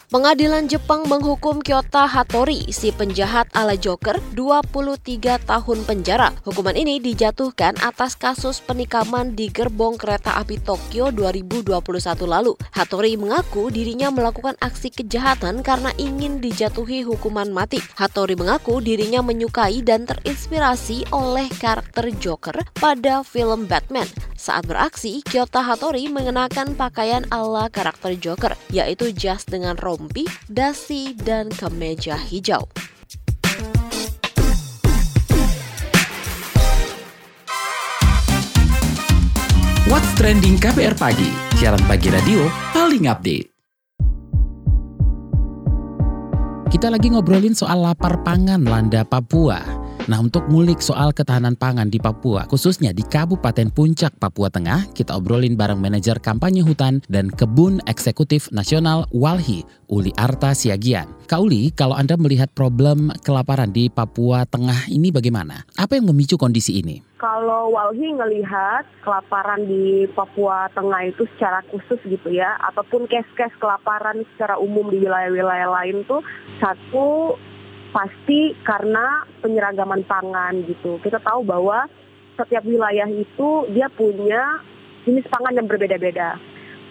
Pengadilan 0.08 0.72
Jepang 0.72 1.04
menghukum 1.04 1.60
Kyota 1.60 2.08
Hattori, 2.08 2.64
si 2.72 2.88
penjahat 2.96 3.44
ala 3.52 3.76
Joker, 3.76 4.16
23 4.32 5.36
tahun 5.36 5.84
penjara. 5.84 6.32
Hukuman 6.48 6.72
ini 6.72 6.96
dijatuhkan 6.96 7.76
atas 7.84 8.16
kasus 8.16 8.64
penikaman 8.64 9.36
di 9.36 9.52
gerbong 9.52 10.00
kereta 10.00 10.40
api 10.40 10.64
Tokyo 10.64 11.12
2021 11.12 12.24
lalu. 12.24 12.56
Hattori 12.72 13.20
mengaku 13.20 13.68
dirinya 13.68 14.08
melakukan 14.08 14.56
aksi 14.64 14.96
kejahatan 14.96 15.60
karena 15.60 15.92
ingin 16.00 16.40
dijatuhi 16.40 17.04
hukuman 17.04 17.52
mati. 17.52 17.76
Hattori 18.00 18.32
mengaku 18.32 18.80
dirinya 18.80 19.20
menyukai 19.20 19.84
dan 19.84 20.08
terinspirasi 20.08 21.12
oleh 21.12 21.52
karakter 21.60 22.08
Joker 22.16 22.56
pada 22.80 23.20
film 23.20 23.68
Batman. 23.68 24.08
Saat 24.38 24.70
beraksi, 24.70 25.20
Kyota 25.20 25.60
Hattori 25.60 26.08
mengenakan 26.08 26.78
pakaian 26.78 27.26
ala 27.28 27.68
karakter 27.68 28.16
Joker, 28.16 28.56
yaitu 28.72 29.10
jas 29.10 29.42
dengan 29.42 29.74
rompi, 29.98 30.22
dasi, 30.46 31.12
dan 31.18 31.50
kemeja 31.50 32.14
hijau. 32.14 32.62
What's 39.90 40.12
Trending 40.14 40.62
KPR 40.62 40.94
Pagi, 40.94 41.32
siaran 41.58 41.82
pagi 41.90 42.14
radio 42.14 42.46
paling 42.70 43.10
update. 43.10 43.50
Kita 46.68 46.92
lagi 46.92 47.08
ngobrolin 47.08 47.56
soal 47.56 47.80
lapar 47.80 48.20
pangan 48.22 48.60
landa 48.62 49.02
Papua. 49.02 49.77
Nah 50.08 50.24
untuk 50.24 50.48
ngulik 50.48 50.80
soal 50.80 51.12
ketahanan 51.12 51.52
pangan 51.52 51.92
di 51.92 52.00
Papua, 52.00 52.48
khususnya 52.48 52.96
di 52.96 53.04
Kabupaten 53.04 53.68
Puncak, 53.68 54.16
Papua 54.16 54.48
Tengah, 54.48 54.88
kita 54.96 55.12
obrolin 55.12 55.52
bareng 55.52 55.76
manajer 55.76 56.16
kampanye 56.16 56.64
hutan 56.64 57.04
dan 57.12 57.28
kebun 57.28 57.84
eksekutif 57.84 58.48
nasional 58.48 59.04
Walhi, 59.12 59.68
Uli 59.92 60.08
Arta 60.16 60.56
Siagian. 60.56 61.12
Kak 61.28 61.44
Uli, 61.44 61.68
kalau 61.76 61.92
Anda 61.92 62.16
melihat 62.16 62.48
problem 62.56 63.12
kelaparan 63.20 63.68
di 63.68 63.92
Papua 63.92 64.48
Tengah 64.48 64.88
ini 64.88 65.12
bagaimana? 65.12 65.68
Apa 65.76 66.00
yang 66.00 66.08
memicu 66.08 66.40
kondisi 66.40 66.80
ini? 66.80 67.04
Kalau 67.20 67.76
Walhi 67.76 68.08
ngelihat 68.08 68.88
kelaparan 69.04 69.68
di 69.68 70.08
Papua 70.16 70.72
Tengah 70.72 71.04
itu 71.04 71.28
secara 71.36 71.60
khusus 71.68 72.00
gitu 72.08 72.32
ya, 72.32 72.56
ataupun 72.72 73.04
kes-kes 73.12 73.52
kelaparan 73.60 74.24
secara 74.32 74.56
umum 74.56 74.88
di 74.88 75.04
wilayah-wilayah 75.04 75.68
lain 75.68 76.00
tuh 76.08 76.24
satu 76.64 77.36
pasti 77.90 78.52
karena 78.64 79.24
penyeragaman 79.40 80.04
pangan 80.04 80.64
gitu. 80.68 81.00
Kita 81.00 81.18
tahu 81.22 81.44
bahwa 81.44 81.88
setiap 82.38 82.62
wilayah 82.62 83.08
itu 83.10 83.48
dia 83.74 83.90
punya 83.90 84.62
jenis 85.02 85.26
pangan 85.26 85.58
yang 85.58 85.66
berbeda-beda. 85.66 86.38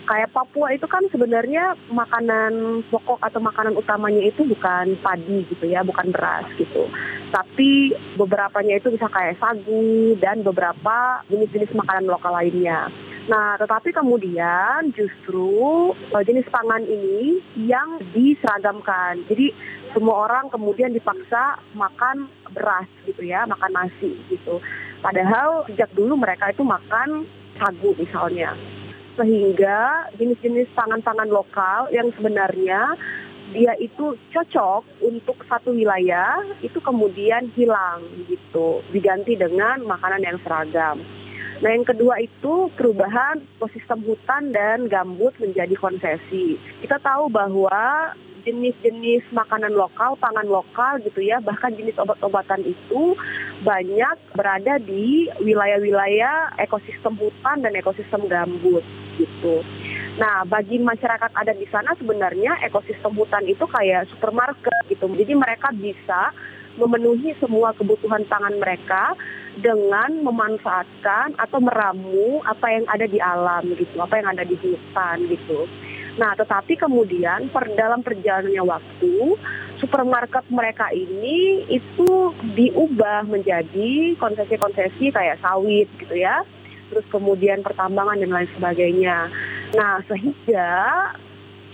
Kayak 0.08 0.32
Papua 0.32 0.72
itu 0.72 0.88
kan 0.88 1.04
sebenarnya 1.12 1.76
makanan 1.92 2.80
pokok 2.88 3.20
atau 3.20 3.44
makanan 3.44 3.76
utamanya 3.76 4.24
itu 4.24 4.48
bukan 4.48 4.96
padi 5.04 5.44
gitu 5.52 5.68
ya, 5.68 5.84
bukan 5.84 6.16
beras 6.16 6.48
gitu. 6.56 6.88
Tapi 7.28 7.92
beberapanya 8.16 8.80
itu 8.80 8.88
bisa 8.88 9.12
kayak 9.12 9.36
sagu 9.36 10.16
dan 10.24 10.48
beberapa 10.48 11.28
jenis-jenis 11.28 11.76
makanan 11.76 12.08
lokal 12.08 12.40
lainnya. 12.40 12.88
Nah, 13.28 13.60
tetapi 13.60 13.92
kemudian 13.92 14.96
justru 14.96 15.92
uh, 15.92 16.24
jenis 16.24 16.48
pangan 16.48 16.88
ini 16.88 17.44
yang 17.68 18.00
diseragamkan. 18.16 19.28
Jadi 19.28 19.52
semua 19.98 20.30
orang 20.30 20.54
kemudian 20.54 20.94
dipaksa 20.94 21.58
makan 21.74 22.30
beras 22.54 22.86
gitu 23.10 23.26
ya, 23.26 23.50
makan 23.50 23.74
nasi 23.74 24.14
gitu. 24.30 24.62
Padahal 25.02 25.66
sejak 25.66 25.90
dulu 25.98 26.14
mereka 26.14 26.54
itu 26.54 26.62
makan 26.62 27.26
sagu 27.58 27.98
misalnya. 27.98 28.54
Sehingga 29.18 30.14
jenis-jenis 30.22 30.70
pangan-pangan 30.78 31.34
lokal 31.34 31.90
yang 31.90 32.14
sebenarnya 32.14 32.94
dia 33.58 33.74
itu 33.82 34.14
cocok 34.30 34.86
untuk 35.02 35.42
satu 35.50 35.74
wilayah 35.74 36.46
itu 36.62 36.78
kemudian 36.78 37.50
hilang 37.58 38.06
gitu, 38.30 38.86
diganti 38.94 39.34
dengan 39.34 39.82
makanan 39.82 40.22
yang 40.22 40.38
seragam. 40.46 41.02
Nah 41.58 41.74
yang 41.74 41.90
kedua 41.90 42.22
itu 42.22 42.70
perubahan 42.78 43.42
ekosistem 43.58 44.06
hutan 44.06 44.54
dan 44.54 44.86
gambut 44.86 45.34
menjadi 45.42 45.74
konsesi. 45.74 46.62
Kita 46.86 47.02
tahu 47.02 47.34
bahwa 47.34 48.14
jenis-jenis 48.48 49.28
makanan 49.36 49.76
lokal, 49.76 50.16
pangan 50.24 50.48
lokal 50.48 51.04
gitu 51.04 51.20
ya, 51.20 51.44
bahkan 51.44 51.76
jenis 51.76 52.00
obat-obatan 52.00 52.64
itu 52.64 53.12
banyak 53.68 54.16
berada 54.32 54.80
di 54.80 55.28
wilayah-wilayah 55.44 56.56
ekosistem 56.64 57.20
hutan 57.20 57.60
dan 57.60 57.76
ekosistem 57.76 58.24
gambut 58.32 58.88
gitu. 59.20 59.60
Nah, 60.16 60.48
bagi 60.48 60.80
masyarakat 60.80 61.30
ada 61.36 61.52
di 61.52 61.68
sana 61.68 61.92
sebenarnya 62.00 62.64
ekosistem 62.64 63.12
hutan 63.14 63.44
itu 63.44 63.68
kayak 63.68 64.08
supermarket 64.10 64.88
gitu. 64.88 65.12
Jadi 65.12 65.34
mereka 65.36 65.70
bisa 65.76 66.32
memenuhi 66.78 67.34
semua 67.42 67.74
kebutuhan 67.74 68.24
pangan 68.30 68.56
mereka 68.62 69.18
dengan 69.58 70.22
memanfaatkan 70.22 71.34
atau 71.42 71.58
meramu 71.58 72.46
apa 72.46 72.70
yang 72.70 72.86
ada 72.86 73.06
di 73.10 73.18
alam 73.18 73.66
gitu, 73.74 73.98
apa 73.98 74.22
yang 74.22 74.30
ada 74.30 74.46
di 74.46 74.54
hutan 74.54 75.18
gitu. 75.26 75.66
Nah, 76.18 76.34
tetapi 76.34 76.74
kemudian 76.82 77.54
per 77.54 77.70
dalam 77.78 78.02
perjalanannya 78.02 78.64
waktu, 78.66 79.38
supermarket 79.78 80.50
mereka 80.50 80.90
ini 80.90 81.62
itu 81.70 82.34
diubah 82.58 83.30
menjadi 83.30 84.18
konsesi-konsesi 84.18 85.14
kayak 85.14 85.38
sawit 85.46 85.86
gitu 86.02 86.18
ya. 86.18 86.42
Terus 86.90 87.06
kemudian 87.14 87.62
pertambangan 87.62 88.18
dan 88.18 88.34
lain 88.34 88.50
sebagainya. 88.58 89.30
Nah, 89.78 90.02
sehingga 90.10 90.74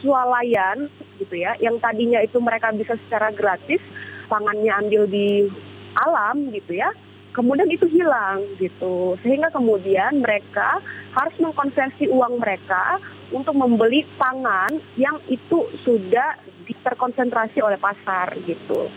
swalayan 0.04 0.92
gitu 1.24 1.40
ya, 1.40 1.56
yang 1.64 1.80
tadinya 1.80 2.20
itu 2.20 2.36
mereka 2.44 2.76
bisa 2.76 3.00
secara 3.08 3.32
gratis 3.32 3.80
pangannya 4.28 4.76
ambil 4.84 5.08
di 5.08 5.48
alam 5.96 6.52
gitu 6.52 6.76
ya, 6.76 6.92
kemudian 7.34 7.68
itu 7.68 7.90
hilang 7.90 8.46
gitu 8.62 9.18
sehingga 9.26 9.50
kemudian 9.50 10.22
mereka 10.22 10.80
harus 11.18 11.36
mengkonversi 11.42 12.08
uang 12.14 12.38
mereka 12.40 13.02
untuk 13.32 13.56
membeli 13.56 14.04
pangan 14.20 14.82
yang 15.00 15.22
itu 15.30 15.70
sudah 15.86 16.42
terkonsentrasi 16.84 17.60
oleh 17.64 17.80
pasar 17.80 18.36
gitu. 18.44 18.90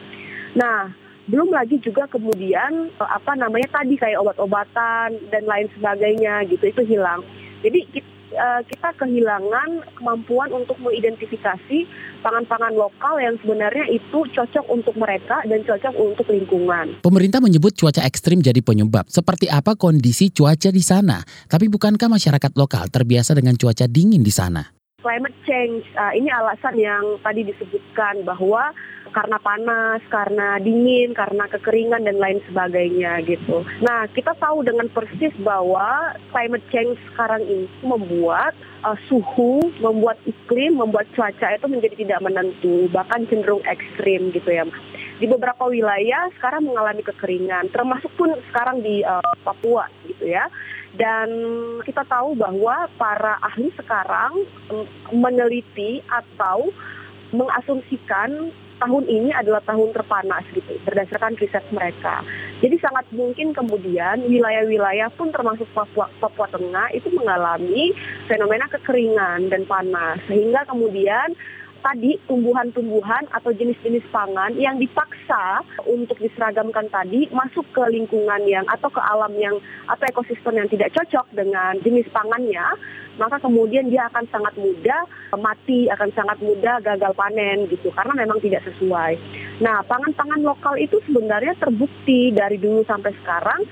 Nah, 0.57 0.91
belum 1.27 1.51
lagi 1.51 1.83
juga 1.83 2.07
kemudian 2.07 2.91
eh, 2.91 3.11
apa 3.11 3.35
namanya 3.35 3.83
tadi 3.83 3.99
kayak 3.99 4.23
obat-obatan 4.23 5.19
dan 5.31 5.45
lain 5.45 5.69
sebagainya 5.75 6.47
gitu 6.47 6.65
itu 6.71 6.83
hilang. 6.87 7.23
Jadi 7.63 8.03
Eh, 8.27 8.61
kita 8.67 8.91
kehilangan 8.99 9.87
kemampuan 9.95 10.51
untuk 10.51 10.75
mengidentifikasi 10.83 11.79
pangan-pangan 12.27 12.75
lokal 12.75 13.23
yang 13.23 13.39
sebenarnya 13.39 13.87
itu 13.87 14.19
cocok 14.35 14.67
untuk 14.67 14.99
mereka 14.99 15.47
dan 15.47 15.63
cocok 15.63 15.95
untuk 15.95 16.27
lingkungan. 16.35 16.99
Pemerintah 17.07 17.39
menyebut 17.39 17.79
cuaca 17.79 18.03
ekstrim 18.03 18.43
jadi 18.43 18.59
penyebab. 18.67 19.07
Seperti 19.07 19.47
apa 19.47 19.79
kondisi 19.79 20.35
cuaca 20.35 20.75
di 20.75 20.83
sana? 20.83 21.23
Tapi 21.47 21.71
bukankah 21.71 22.11
masyarakat 22.11 22.51
lokal 22.59 22.91
terbiasa 22.91 23.39
dengan 23.39 23.55
cuaca 23.55 23.87
dingin 23.87 24.27
di 24.27 24.35
sana? 24.35 24.75
Climate 25.07 25.39
change, 25.47 25.87
uh, 25.95 26.11
ini 26.11 26.27
alasan 26.27 26.75
yang 26.83 27.23
tadi 27.23 27.47
disebutkan 27.47 28.27
bahwa 28.27 28.75
karena 29.17 29.41
panas, 29.41 30.05
karena 30.13 30.61
dingin, 30.61 31.17
karena 31.17 31.49
kekeringan 31.49 32.05
dan 32.05 32.21
lain 32.21 32.37
sebagainya 32.45 33.25
gitu. 33.25 33.65
Nah, 33.81 34.05
kita 34.13 34.37
tahu 34.37 34.61
dengan 34.61 34.93
persis 34.93 35.33
bahwa 35.41 36.13
climate 36.37 36.69
change 36.69 37.01
sekarang 37.09 37.41
ini 37.49 37.65
membuat 37.81 38.53
uh, 38.85 38.93
suhu, 39.09 39.73
membuat 39.81 40.21
iklim, 40.29 40.77
membuat 40.77 41.09
cuaca 41.17 41.57
itu 41.57 41.65
menjadi 41.65 41.97
tidak 42.05 42.21
menentu, 42.29 42.93
bahkan 42.93 43.25
cenderung 43.33 43.65
ekstrim 43.65 44.37
gitu 44.37 44.53
ya. 44.53 44.69
Di 45.17 45.25
beberapa 45.25 45.65
wilayah 45.65 46.29
sekarang 46.37 46.69
mengalami 46.69 47.01
kekeringan, 47.01 47.73
termasuk 47.73 48.13
pun 48.21 48.37
sekarang 48.53 48.85
di 48.85 49.01
uh, 49.01 49.25
Papua 49.41 49.89
gitu 50.05 50.29
ya. 50.29 50.45
Dan 50.93 51.29
kita 51.89 52.05
tahu 52.05 52.37
bahwa 52.37 52.89
para 53.01 53.41
ahli 53.41 53.73
sekarang 53.81 54.45
meneliti 55.13 56.01
atau 56.09 56.69
mengasumsikan 57.37 58.53
tahun 58.77 59.05
ini 59.09 59.31
adalah 59.33 59.61
tahun 59.65 59.93
terpanas 59.93 60.45
gitu 60.53 60.77
berdasarkan 60.85 61.37
riset 61.41 61.65
mereka. 61.73 62.21
Jadi 62.61 62.77
sangat 62.81 63.05
mungkin 63.13 63.53
kemudian 63.53 64.25
wilayah-wilayah 64.25 65.13
pun 65.17 65.29
termasuk 65.29 65.69
Papua, 65.77 66.09
Papua 66.21 66.49
Tengah 66.49 66.93
itu 66.97 67.13
mengalami 67.13 67.93
fenomena 68.29 68.65
kekeringan 68.73 69.53
dan 69.53 69.69
panas 69.69 70.21
sehingga 70.25 70.65
kemudian 70.65 71.37
tadi 71.87 72.19
tumbuhan-tumbuhan 72.27 73.31
atau 73.31 73.55
jenis-jenis 73.55 74.03
pangan 74.11 74.59
yang 74.59 74.75
dipaksa 74.83 75.63
untuk 75.87 76.19
diseragamkan 76.19 76.91
tadi 76.91 77.31
masuk 77.31 77.63
ke 77.71 77.83
lingkungan 77.95 78.43
yang 78.51 78.67
atau 78.67 78.91
ke 78.91 78.99
alam 78.99 79.31
yang 79.39 79.55
atau 79.87 80.05
ekosistem 80.11 80.59
yang 80.59 80.67
tidak 80.67 80.91
cocok 80.91 81.31
dengan 81.31 81.79
jenis 81.87 82.11
pangannya, 82.11 82.67
maka 83.23 83.39
kemudian 83.39 83.87
dia 83.87 84.11
akan 84.11 84.27
sangat 84.35 84.59
mudah 84.59 85.07
mati, 85.39 85.87
akan 85.87 86.11
sangat 86.19 86.43
mudah 86.43 86.83
gagal 86.83 87.15
panen 87.15 87.71
gitu 87.71 87.95
karena 87.95 88.19
memang 88.19 88.43
tidak 88.43 88.67
sesuai. 88.67 89.15
Nah, 89.63 89.87
pangan-pangan 89.87 90.43
lokal 90.43 90.75
itu 90.83 90.99
sebenarnya 91.07 91.55
terbukti 91.63 92.35
dari 92.35 92.59
dulu 92.59 92.83
sampai 92.83 93.15
sekarang 93.23 93.63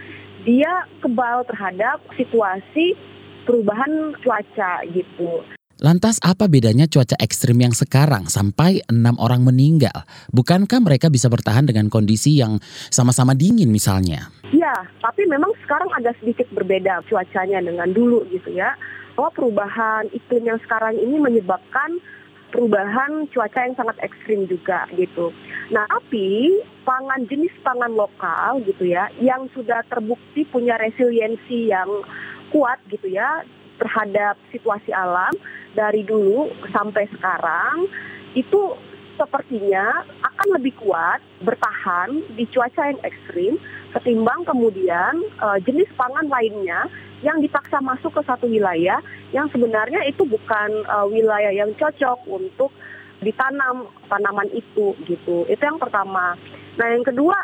dia 0.47 0.87
kebal 1.03 1.43
terhadap 1.51 1.99
situasi 2.15 2.95
perubahan 3.43 4.15
cuaca 4.23 4.87
gitu. 4.93 5.43
Lantas 5.83 6.23
apa 6.23 6.47
bedanya 6.47 6.87
cuaca 6.87 7.19
ekstrim 7.19 7.59
yang 7.59 7.75
sekarang 7.75 8.31
sampai 8.31 8.79
enam 8.87 9.19
orang 9.19 9.43
meninggal? 9.43 10.07
Bukankah 10.31 10.79
mereka 10.79 11.11
bisa 11.11 11.27
bertahan 11.27 11.67
dengan 11.67 11.91
kondisi 11.91 12.39
yang 12.39 12.63
sama-sama 12.95 13.35
dingin 13.35 13.75
misalnya? 13.75 14.31
Ya, 14.55 14.71
tapi 15.03 15.27
memang 15.27 15.51
sekarang 15.67 15.91
agak 15.99 16.15
sedikit 16.23 16.47
berbeda 16.55 17.03
cuacanya 17.11 17.59
dengan 17.59 17.91
dulu 17.91 18.23
gitu 18.31 18.55
ya. 18.55 18.79
Bahwa 19.19 19.35
perubahan 19.35 20.15
iklim 20.15 20.47
yang 20.47 20.63
sekarang 20.63 20.95
ini 20.95 21.19
menyebabkan 21.19 21.99
perubahan 22.55 23.27
cuaca 23.35 23.67
yang 23.67 23.75
sangat 23.75 23.99
ekstrim 23.99 24.47
juga 24.47 24.87
gitu. 24.95 25.35
Nah, 25.75 25.91
tapi 25.91 26.55
pangan 26.87 27.27
jenis 27.27 27.51
pangan 27.67 27.91
lokal 27.99 28.63
gitu 28.63 28.87
ya, 28.87 29.11
yang 29.19 29.51
sudah 29.51 29.83
terbukti 29.91 30.47
punya 30.47 30.79
resiliensi 30.79 31.67
yang 31.67 31.91
kuat 32.55 32.79
gitu 32.95 33.11
ya 33.11 33.43
terhadap 33.83 34.39
situasi 34.55 34.95
alam 34.95 35.35
dari 35.75 36.07
dulu 36.07 36.51
sampai 36.71 37.11
sekarang 37.13 37.87
itu 38.35 38.75
sepertinya 39.15 40.03
akan 40.27 40.49
lebih 40.59 40.75
kuat 40.83 41.23
bertahan 41.47 42.19
di 42.35 42.47
cuaca 42.51 42.91
yang 42.91 42.99
ekstrim 43.07 43.55
ketimbang 43.95 44.43
kemudian 44.43 45.23
uh, 45.39 45.55
jenis 45.63 45.87
pangan 45.95 46.27
lainnya 46.27 46.91
yang 47.23 47.39
dipaksa 47.39 47.79
masuk 47.79 48.11
ke 48.11 48.23
satu 48.27 48.51
wilayah 48.51 48.99
yang 49.31 49.47
sebenarnya 49.55 50.03
itu 50.11 50.27
bukan 50.27 50.83
uh, 50.91 51.07
wilayah 51.07 51.55
yang 51.55 51.71
cocok 51.79 52.27
untuk 52.27 52.75
ditanam 53.23 53.89
tanaman 54.11 54.51
itu 54.53 54.93
gitu. 55.09 55.49
Itu 55.49 55.63
yang 55.63 55.81
pertama. 55.81 56.37
Nah, 56.77 56.87
yang 56.93 57.07
kedua, 57.07 57.35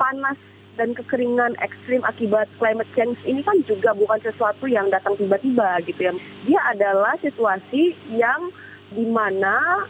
panas 0.00 0.38
dan 0.76 0.92
kekeringan 0.92 1.56
ekstrim 1.64 2.04
akibat 2.04 2.46
climate 2.60 2.88
change 2.94 3.16
ini 3.24 3.40
kan 3.42 3.56
juga 3.64 3.96
bukan 3.96 4.20
sesuatu 4.22 4.68
yang 4.68 4.92
datang 4.92 5.16
tiba-tiba 5.16 5.80
gitu 5.88 6.00
ya. 6.00 6.12
Dia 6.44 6.60
adalah 6.76 7.16
situasi 7.20 7.96
yang 8.12 8.52
di 8.92 9.04
mana 9.08 9.88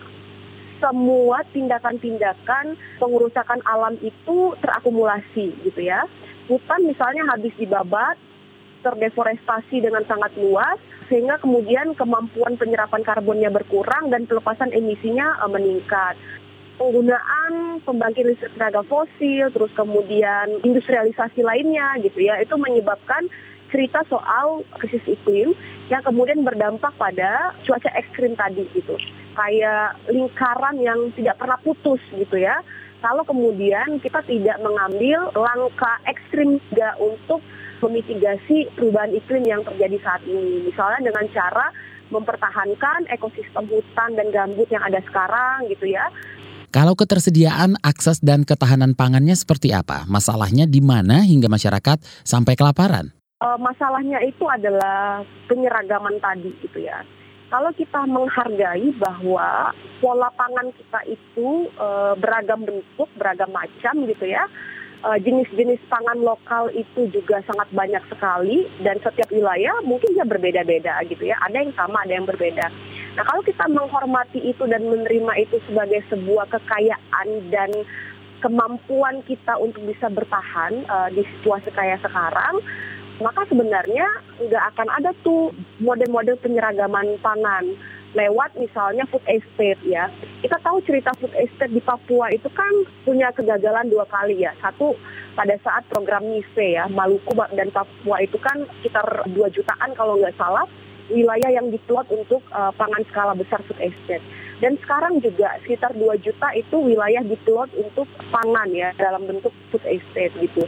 semua 0.79 1.43
tindakan-tindakan 1.51 2.77
pengurusakan 3.01 3.61
alam 3.67 3.99
itu 4.01 4.55
terakumulasi 4.63 5.53
gitu 5.65 5.81
ya. 5.83 6.05
Hutan 6.47 6.87
misalnya 6.87 7.27
habis 7.35 7.51
dibabat, 7.59 8.15
terdeforestasi 8.87 9.83
dengan 9.83 10.07
sangat 10.07 10.31
luas, 10.39 10.79
sehingga 11.11 11.43
kemudian 11.43 11.95
kemampuan 11.99 12.55
penyerapan 12.55 13.03
karbonnya 13.03 13.51
berkurang 13.51 14.15
dan 14.15 14.27
pelepasan 14.31 14.71
emisinya 14.71 15.43
uh, 15.43 15.51
meningkat 15.51 16.15
penggunaan 16.77 17.81
pembangkit 17.83 18.25
listrik 18.25 18.53
tenaga 18.57 18.85
fosil, 18.85 19.49
terus 19.53 19.73
kemudian 19.73 20.61
industrialisasi 20.63 21.41
lainnya 21.43 21.97
gitu 22.05 22.25
ya, 22.25 22.41
itu 22.41 22.55
menyebabkan 22.57 23.29
cerita 23.73 24.01
soal 24.07 24.63
krisis 24.79 25.03
iklim 25.05 25.53
yang 25.91 26.03
kemudian 26.07 26.47
berdampak 26.47 26.95
pada 26.97 27.53
cuaca 27.67 27.91
ekstrim 27.99 28.39
tadi 28.39 28.65
gitu. 28.73 28.95
Kayak 29.35 29.99
lingkaran 30.09 30.81
yang 30.81 31.11
tidak 31.19 31.37
pernah 31.37 31.59
putus 31.61 32.01
gitu 32.15 32.37
ya. 32.39 32.63
Kalau 33.05 33.23
kemudian 33.29 34.01
kita 34.01 34.25
tidak 34.25 34.57
mengambil 34.65 35.29
langkah 35.37 36.01
ekstrim 36.09 36.57
juga 36.73 36.97
untuk 36.97 37.45
memitigasi 37.85 38.73
perubahan 38.73 39.13
iklim 39.13 39.45
yang 39.45 39.61
terjadi 39.67 40.01
saat 40.01 40.23
ini. 40.25 40.73
Misalnya 40.73 41.13
dengan 41.13 41.27
cara 41.37 41.67
mempertahankan 42.09 43.11
ekosistem 43.11 43.67
hutan 43.67 44.15
dan 44.15 44.31
gambut 44.31 44.71
yang 44.71 44.83
ada 44.87 45.03
sekarang 45.11 45.67
gitu 45.67 45.91
ya 45.91 46.07
kalau 46.77 46.93
ketersediaan, 46.93 47.81
akses, 47.81 48.21
dan 48.21 48.45
ketahanan 48.45 48.93
pangannya 48.93 49.33
seperti 49.33 49.73
apa? 49.73 50.05
Masalahnya 50.13 50.69
di 50.69 50.85
mana 50.85 51.25
hingga 51.25 51.49
masyarakat 51.49 52.05
sampai 52.21 52.53
kelaparan? 52.53 53.17
Uh, 53.41 53.57
masalahnya 53.57 54.21
itu 54.21 54.45
adalah 54.45 55.25
penyeragaman 55.49 56.21
tadi 56.21 56.53
gitu 56.61 56.85
ya. 56.85 57.01
Kalau 57.49 57.73
kita 57.73 58.05
menghargai 58.05 58.93
bahwa 59.01 59.73
pola 60.05 60.29
pangan 60.37 60.69
kita 60.77 61.01
itu 61.09 61.73
uh, 61.81 62.13
beragam 62.21 62.69
bentuk, 62.69 63.09
beragam 63.17 63.49
macam 63.57 64.05
gitu 64.05 64.29
ya, 64.29 64.45
uh, 65.01 65.17
jenis-jenis 65.17 65.81
pangan 65.89 66.21
lokal 66.21 66.69
itu 66.77 67.09
juga 67.09 67.41
sangat 67.49 67.73
banyak 67.73 68.05
sekali 68.13 68.69
dan 68.85 69.01
setiap 69.01 69.33
wilayah 69.33 69.81
mungkin 69.81 70.13
dia 70.13 70.29
berbeda-beda 70.29 71.01
gitu 71.09 71.25
ya. 71.25 71.41
Ada 71.41 71.57
yang 71.57 71.73
sama, 71.73 72.05
ada 72.05 72.13
yang 72.13 72.29
berbeda. 72.29 72.69
Nah 73.17 73.25
kalau 73.25 73.41
kita 73.41 73.65
menghormati 73.73 74.45
itu 74.45 74.63
dan 74.69 74.85
menerima 74.85 75.33
itu 75.41 75.57
sebagai 75.65 76.05
sebuah 76.13 76.53
kekayaan 76.53 77.49
dan 77.49 77.73
kemampuan 78.45 79.25
kita 79.25 79.57
untuk 79.57 79.81
bisa 79.89 80.13
bertahan 80.13 80.85
uh, 80.93 81.09
di 81.09 81.25
situasi 81.25 81.73
kayak 81.73 82.05
sekarang, 82.05 82.61
maka 83.25 83.49
sebenarnya 83.49 84.05
nggak 84.37 84.65
akan 84.77 84.89
ada 85.01 85.11
tuh 85.25 85.49
model-model 85.81 86.37
penyeragaman 86.45 87.17
pangan 87.25 87.65
lewat 88.13 88.53
misalnya 88.61 89.09
food 89.09 89.25
estate 89.25 89.81
ya. 89.89 90.13
Kita 90.45 90.61
tahu 90.61 90.85
cerita 90.85 91.17
food 91.17 91.33
estate 91.41 91.73
di 91.73 91.81
Papua 91.81 92.29
itu 92.29 92.53
kan 92.53 92.73
punya 93.09 93.33
kegagalan 93.33 93.89
dua 93.89 94.05
kali 94.13 94.45
ya. 94.45 94.53
Satu 94.61 94.93
pada 95.37 95.57
saat 95.65 95.85
program 95.89 96.25
MISE 96.25 96.81
ya, 96.81 96.85
Maluku 96.89 97.33
dan 97.57 97.69
Papua 97.73 98.21
itu 98.25 98.41
kan 98.41 98.65
sekitar 98.81 99.05
2 99.29 99.37
jutaan 99.53 99.93
kalau 99.93 100.17
nggak 100.17 100.33
salah 100.41 100.65
wilayah 101.13 101.51
yang 101.51 101.71
diplot 101.71 102.07
untuk 102.11 102.43
uh, 102.51 102.73
pangan 102.75 103.03
skala 103.11 103.33
besar 103.39 103.63
food 103.67 103.79
estate. 103.79 104.23
Dan 104.57 104.81
sekarang 104.81 105.21
juga 105.21 105.53
sekitar 105.61 105.93
2 105.93 106.17
juta 106.25 106.49
itu 106.57 106.81
wilayah 106.81 107.21
diplot 107.21 107.69
untuk 107.77 108.09
pangan 108.33 108.73
ya 108.73 108.89
dalam 108.97 109.29
bentuk 109.29 109.53
food 109.69 109.85
estate 109.85 110.33
gitu. 110.41 110.65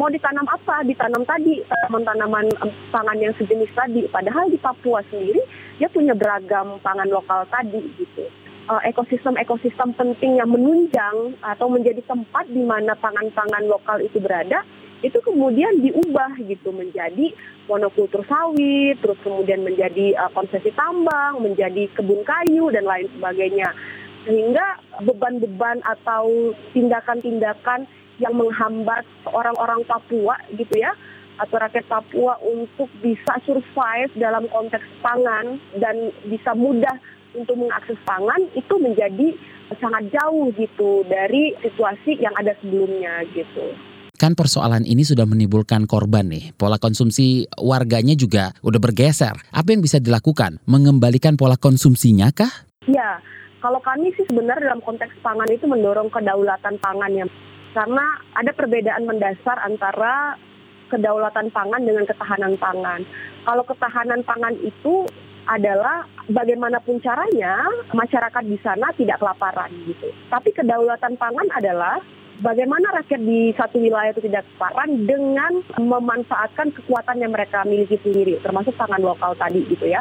Mau 0.00 0.08
ditanam 0.08 0.48
apa? 0.48 0.80
Ditanam 0.88 1.20
tadi 1.28 1.60
tanaman-tanaman 1.68 2.48
pangan 2.88 3.18
yang 3.20 3.36
sejenis 3.36 3.68
tadi. 3.76 4.08
Padahal 4.08 4.48
di 4.48 4.56
Papua 4.56 5.04
sendiri 5.12 5.44
dia 5.76 5.88
punya 5.92 6.16
beragam 6.16 6.80
pangan 6.80 7.08
lokal 7.12 7.44
tadi 7.52 7.84
gitu 8.00 8.24
eh, 8.66 8.82
ekosistem-ekosistem 8.88 9.92
penting 9.92 10.40
yang 10.40 10.48
menunjang 10.48 11.36
atau 11.44 11.68
menjadi 11.68 12.00
tempat 12.08 12.48
di 12.48 12.64
mana 12.64 12.96
pangan-pangan 12.96 13.64
lokal 13.68 14.00
itu 14.00 14.16
berada 14.16 14.64
itu 15.04 15.20
kemudian 15.20 15.84
diubah 15.84 16.40
gitu 16.40 16.72
menjadi 16.72 17.36
monokultur 17.66 18.22
sawit, 18.26 18.98
terus 19.02 19.18
kemudian 19.22 19.62
menjadi 19.62 20.14
uh, 20.18 20.30
konsesi 20.34 20.70
tambang, 20.74 21.42
menjadi 21.42 21.90
kebun 21.94 22.22
kayu 22.22 22.70
dan 22.70 22.86
lain 22.86 23.10
sebagainya. 23.18 23.70
Sehingga 24.26 24.82
beban-beban 25.06 25.82
atau 25.86 26.54
tindakan-tindakan 26.74 27.86
yang 28.18 28.34
menghambat 28.34 29.04
orang-orang 29.28 29.84
Papua 29.86 30.40
gitu 30.56 30.72
ya 30.80 30.96
atau 31.36 31.60
rakyat 31.60 31.84
Papua 31.84 32.40
untuk 32.40 32.88
bisa 33.04 33.36
survive 33.44 34.08
dalam 34.16 34.48
konteks 34.48 34.84
pangan 35.04 35.60
dan 35.76 36.10
bisa 36.24 36.56
mudah 36.56 36.96
untuk 37.36 37.60
mengakses 37.60 38.00
pangan 38.08 38.40
itu 38.56 38.74
menjadi 38.80 39.36
sangat 39.76 40.08
jauh 40.08 40.48
gitu 40.56 41.04
dari 41.04 41.52
situasi 41.60 42.16
yang 42.16 42.32
ada 42.40 42.56
sebelumnya 42.64 43.20
gitu 43.36 43.76
kan 44.16 44.32
persoalan 44.34 44.82
ini 44.88 45.04
sudah 45.04 45.28
menimbulkan 45.28 45.84
korban 45.84 46.26
nih. 46.32 46.56
Pola 46.56 46.80
konsumsi 46.80 47.46
warganya 47.60 48.16
juga 48.16 48.56
udah 48.64 48.80
bergeser. 48.80 49.36
Apa 49.52 49.76
yang 49.76 49.84
bisa 49.84 50.00
dilakukan? 50.00 50.58
Mengembalikan 50.64 51.36
pola 51.36 51.54
konsumsinya 51.60 52.32
kah? 52.32 52.50
Ya, 52.88 53.20
kalau 53.60 53.78
kami 53.84 54.10
sih 54.16 54.24
sebenarnya 54.26 54.72
dalam 54.72 54.82
konteks 54.82 55.14
pangan 55.20 55.48
itu 55.52 55.68
mendorong 55.68 56.08
kedaulatan 56.08 56.80
pangan 56.80 57.12
ya. 57.12 57.26
Karena 57.76 58.04
ada 58.32 58.50
perbedaan 58.56 59.04
mendasar 59.04 59.60
antara 59.60 60.40
kedaulatan 60.88 61.52
pangan 61.52 61.82
dengan 61.82 62.06
ketahanan 62.06 62.54
pangan. 62.56 63.04
Kalau 63.44 63.62
ketahanan 63.66 64.22
pangan 64.24 64.54
itu 64.62 65.04
adalah 65.46 66.06
bagaimanapun 66.26 66.98
caranya 66.98 67.62
masyarakat 67.94 68.42
di 68.46 68.58
sana 68.62 68.90
tidak 68.98 69.22
kelaparan 69.22 69.70
gitu. 69.86 70.10
Tapi 70.26 70.50
kedaulatan 70.50 71.14
pangan 71.14 71.48
adalah 71.54 72.02
bagaimana 72.40 73.02
rakyat 73.02 73.20
di 73.22 73.52
satu 73.56 73.80
wilayah 73.80 74.12
itu 74.12 74.24
tidak 74.28 74.44
kelaparan 74.56 75.08
dengan 75.08 75.52
memanfaatkan 75.76 76.72
kekuatan 76.72 77.22
yang 77.22 77.32
mereka 77.32 77.64
miliki 77.64 78.00
sendiri, 78.00 78.40
termasuk 78.40 78.76
pangan 78.76 79.00
lokal 79.00 79.32
tadi 79.36 79.64
gitu 79.68 79.88
ya. 79.88 80.00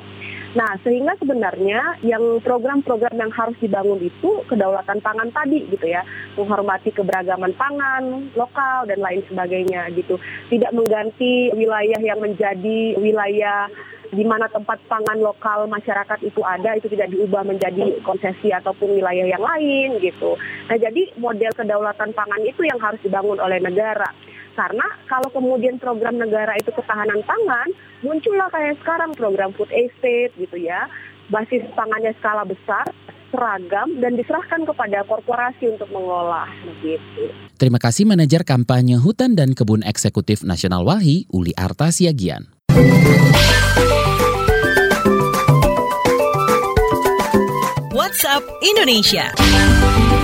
Nah, 0.56 0.80
sehingga 0.88 1.20
sebenarnya 1.20 2.00
yang 2.00 2.40
program-program 2.40 3.20
yang 3.20 3.28
harus 3.36 3.60
dibangun 3.60 4.00
itu 4.00 4.40
kedaulatan 4.48 5.04
pangan 5.04 5.28
tadi 5.36 5.68
gitu 5.68 5.84
ya, 5.84 6.00
menghormati 6.40 6.96
keberagaman 6.96 7.52
pangan 7.60 8.32
lokal 8.40 8.88
dan 8.88 9.04
lain 9.04 9.20
sebagainya 9.28 9.92
gitu. 9.92 10.16
Tidak 10.48 10.72
mengganti 10.72 11.52
wilayah 11.52 12.00
yang 12.00 12.24
menjadi 12.24 12.96
wilayah 12.96 13.68
di 14.16 14.24
mana 14.24 14.48
tempat 14.48 14.80
pangan 14.88 15.20
lokal 15.20 15.68
masyarakat 15.68 16.24
itu 16.24 16.40
ada 16.40 16.80
itu 16.80 16.88
tidak 16.88 17.12
diubah 17.12 17.44
menjadi 17.44 18.00
konsesi 18.08 18.56
ataupun 18.56 18.96
wilayah 18.96 19.28
yang 19.28 19.44
lain 19.44 20.00
gitu. 20.00 20.40
Nah 20.72 20.80
jadi 20.80 21.12
model 21.20 21.52
kedaulatan 21.52 22.16
pangan 22.16 22.42
itu 22.48 22.64
yang 22.64 22.80
harus 22.80 22.98
dibangun 23.04 23.38
oleh 23.38 23.60
negara. 23.60 24.08
Karena 24.56 24.88
kalau 25.12 25.28
kemudian 25.36 25.76
program 25.84 26.16
negara 26.16 26.56
itu 26.56 26.72
ketahanan 26.72 27.20
pangan, 27.28 27.68
muncullah 28.00 28.48
kayak 28.48 28.80
sekarang 28.80 29.12
program 29.12 29.52
food 29.52 29.68
estate 29.76 30.32
gitu 30.40 30.56
ya. 30.56 30.88
Basis 31.28 31.68
pangannya 31.76 32.16
skala 32.16 32.48
besar, 32.48 32.88
seragam 33.36 34.00
dan 34.00 34.16
diserahkan 34.16 34.64
kepada 34.64 35.04
korporasi 35.04 35.76
untuk 35.76 35.92
mengolah 35.92 36.48
begitu. 36.64 37.36
Terima 37.60 37.84
kasih 37.84 38.08
manajer 38.08 38.48
kampanye 38.48 38.96
hutan 38.96 39.36
dan 39.36 39.52
kebun 39.52 39.84
eksekutif 39.84 40.48
nasional 40.48 40.88
Walhi 40.88 41.28
Uli 41.36 41.52
Arta 41.60 41.92
Siagian. 41.92 42.56
WhatsApp 48.16 48.48
Indonesia. 48.62 50.15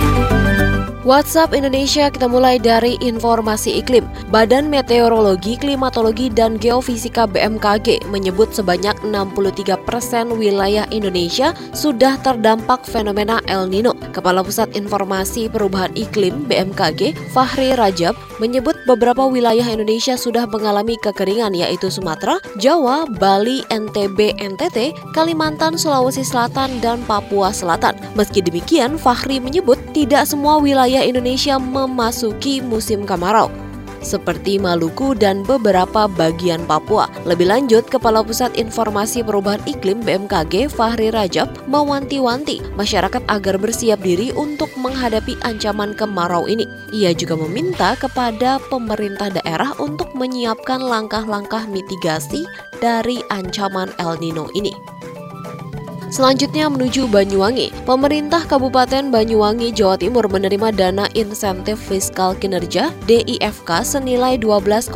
WhatsApp 1.02 1.50
Indonesia 1.50 2.06
kita 2.06 2.30
mulai 2.30 2.62
dari 2.62 2.94
informasi 3.02 3.82
iklim. 3.82 4.06
Badan 4.30 4.70
Meteorologi, 4.70 5.58
Klimatologi, 5.58 6.30
dan 6.30 6.54
Geofisika 6.62 7.26
BMKG 7.26 8.06
menyebut 8.06 8.54
sebanyak 8.54 8.94
63 9.02 9.82
persen 9.82 10.30
wilayah 10.38 10.86
Indonesia 10.94 11.58
sudah 11.74 12.22
terdampak 12.22 12.86
fenomena 12.86 13.42
El 13.50 13.66
Nino. 13.66 13.98
Kepala 14.14 14.46
Pusat 14.46 14.78
Informasi 14.78 15.50
Perubahan 15.50 15.90
Iklim 15.98 16.46
BMKG, 16.46 17.18
Fahri 17.34 17.74
Rajab, 17.74 18.14
menyebut 18.38 18.78
beberapa 18.86 19.26
wilayah 19.26 19.66
Indonesia 19.66 20.14
sudah 20.14 20.46
mengalami 20.46 20.94
kekeringan 21.02 21.50
yaitu 21.50 21.90
Sumatera, 21.90 22.38
Jawa, 22.62 23.10
Bali, 23.18 23.66
NTB, 23.74 24.38
NTT, 24.38 24.94
Kalimantan, 25.18 25.74
Sulawesi 25.74 26.22
Selatan, 26.22 26.78
dan 26.78 27.02
Papua 27.10 27.50
Selatan. 27.50 27.98
Meski 28.14 28.38
demikian, 28.38 28.94
Fahri 28.94 29.42
menyebut 29.42 29.82
tidak 29.90 30.30
semua 30.30 30.62
wilayah 30.62 30.91
wilayah 30.92 31.08
Indonesia 31.08 31.56
memasuki 31.56 32.60
musim 32.60 33.08
kemarau 33.08 33.48
seperti 34.04 34.60
Maluku 34.60 35.16
dan 35.16 35.40
beberapa 35.40 36.04
bagian 36.04 36.68
Papua. 36.68 37.08
Lebih 37.24 37.48
lanjut, 37.48 37.88
Kepala 37.88 38.20
Pusat 38.20 38.60
Informasi 38.60 39.24
Perubahan 39.24 39.64
Iklim 39.64 40.04
BMKG 40.04 40.68
Fahri 40.68 41.08
Rajab 41.08 41.48
mewanti-wanti 41.64 42.60
masyarakat 42.76 43.24
agar 43.30 43.56
bersiap 43.56 44.04
diri 44.04 44.28
untuk 44.36 44.68
menghadapi 44.76 45.40
ancaman 45.48 45.96
kemarau 45.96 46.44
ini. 46.44 46.68
Ia 46.92 47.16
juga 47.16 47.40
meminta 47.40 47.96
kepada 47.96 48.60
pemerintah 48.68 49.32
daerah 49.32 49.72
untuk 49.80 50.12
menyiapkan 50.12 50.82
langkah-langkah 50.82 51.64
mitigasi 51.72 52.44
dari 52.84 53.24
ancaman 53.32 53.88
El 53.96 54.20
Nino 54.20 54.50
ini. 54.52 55.01
Selanjutnya 56.12 56.68
menuju 56.68 57.08
Banyuwangi. 57.08 57.72
Pemerintah 57.88 58.44
Kabupaten 58.44 59.08
Banyuwangi, 59.08 59.72
Jawa 59.72 59.96
Timur 59.96 60.28
menerima 60.28 60.68
dana 60.68 61.08
insentif 61.16 61.80
fiskal 61.80 62.36
kinerja 62.36 62.92
DIFK 63.08 63.80
senilai 63.80 64.36
12,29 64.36 64.92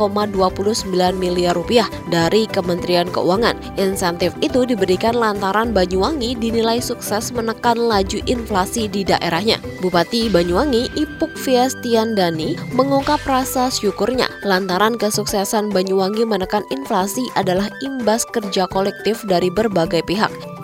miliar 1.17 1.57
rupiah 1.57 1.89
dari 2.13 2.45
Kementerian 2.45 3.09
Keuangan. 3.09 3.57
Insentif 3.81 4.29
itu 4.45 4.69
diberikan 4.69 5.17
lantaran 5.17 5.73
Banyuwangi 5.73 6.37
dinilai 6.37 6.77
sukses 6.77 7.33
menekan 7.33 7.81
laju 7.81 8.21
inflasi 8.29 8.85
di 8.85 9.01
daerahnya. 9.01 9.57
Bupati 9.81 10.29
Banyuwangi, 10.29 10.93
Ipuk 10.93 11.33
Fiastiandani, 11.33 12.53
mengungkap 12.77 13.25
rasa 13.25 13.73
syukurnya 13.73 14.29
lantaran 14.45 14.93
kesuksesan 14.93 15.73
Banyuwangi 15.73 16.29
menekan 16.29 16.61
inflasi 16.69 17.25
adalah 17.33 17.65
imbas 17.81 18.21
kerja 18.29 18.69
kolektif 18.69 19.25
dari 19.25 19.49
berbagai 19.49 20.05
pihak. 20.05 20.56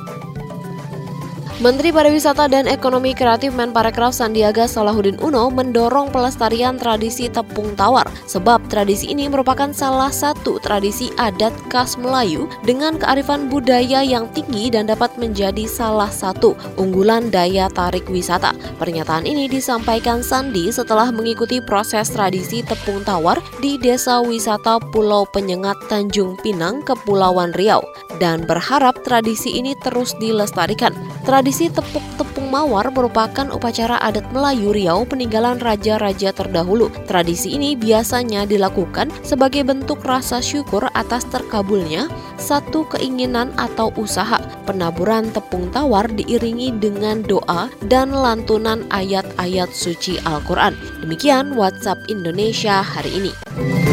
Menteri 1.64 1.96
Pariwisata 1.96 2.52
dan 2.52 2.68
Ekonomi 2.68 3.16
Kreatif 3.16 3.56
Menparekraf 3.56 4.12
Sandiaga 4.12 4.68
Salahuddin 4.68 5.16
Uno 5.24 5.48
mendorong 5.48 6.12
pelestarian 6.12 6.76
tradisi 6.76 7.32
tepung 7.32 7.72
tawar 7.80 8.04
sebab 8.28 8.68
tradisi 8.68 9.16
ini 9.16 9.32
merupakan 9.32 9.72
salah 9.72 10.12
satu 10.12 10.60
tradisi 10.60 11.08
adat 11.16 11.56
khas 11.72 11.96
Melayu 11.96 12.52
dengan 12.68 13.00
kearifan 13.00 13.48
budaya 13.48 14.04
yang 14.04 14.28
tinggi 14.36 14.76
dan 14.76 14.92
dapat 14.92 15.16
menjadi 15.16 15.64
salah 15.64 16.12
satu 16.12 16.52
unggulan 16.76 17.32
daya 17.32 17.72
tarik 17.72 18.12
wisata. 18.12 18.52
Pernyataan 18.76 19.24
ini 19.24 19.48
disampaikan 19.48 20.20
Sandi 20.20 20.68
setelah 20.68 21.16
mengikuti 21.16 21.64
proses 21.64 22.12
tradisi 22.12 22.60
tepung 22.60 23.08
tawar 23.08 23.40
di 23.64 23.80
Desa 23.80 24.20
Wisata 24.20 24.84
Pulau 24.92 25.24
Penyengat 25.32 25.80
Tanjung 25.88 26.36
Pinang, 26.44 26.84
Kepulauan 26.84 27.56
Riau 27.56 27.88
dan 28.20 28.44
berharap 28.44 29.00
tradisi 29.08 29.56
ini 29.58 29.80
terus 29.80 30.12
dilestarikan. 30.20 30.92
Tradisi 31.24 31.53
Tradisi 31.54 31.70
tepuk-tepung 31.70 32.50
mawar 32.50 32.90
merupakan 32.90 33.46
upacara 33.54 34.02
adat 34.02 34.26
Melayu 34.34 34.74
Riau 34.74 35.06
peninggalan 35.06 35.62
raja-raja 35.62 36.34
terdahulu. 36.34 36.90
Tradisi 37.06 37.54
ini 37.54 37.78
biasanya 37.78 38.50
dilakukan 38.50 39.14
sebagai 39.22 39.62
bentuk 39.62 40.02
rasa 40.02 40.42
syukur 40.42 40.90
atas 40.98 41.30
terkabulnya 41.30 42.10
satu 42.42 42.90
keinginan 42.90 43.54
atau 43.54 43.94
usaha. 44.02 44.42
Penaburan 44.66 45.30
tepung 45.30 45.70
tawar 45.70 46.10
diiringi 46.10 46.74
dengan 46.82 47.22
doa 47.22 47.70
dan 47.86 48.10
lantunan 48.10 48.90
ayat-ayat 48.90 49.70
suci 49.78 50.18
Al-Quran. 50.26 50.74
Demikian 51.06 51.54
WhatsApp 51.54 52.02
Indonesia 52.10 52.82
hari 52.82 53.14
ini. 53.14 53.93